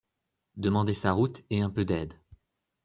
[0.57, 2.15] Demander sa route et un peu d’aide.